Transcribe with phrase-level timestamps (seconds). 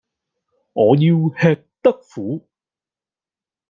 [0.73, 2.47] 我要吃得苦